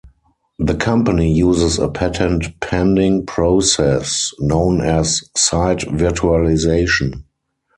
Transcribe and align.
The 0.57 0.73
company 0.73 1.31
uses 1.31 1.77
a 1.77 1.87
patent 1.87 2.59
pending 2.59 3.23
process 3.27 4.33
known 4.39 4.81
as 4.83 5.21
‘site 5.37 5.81
virtualization’. 5.89 7.23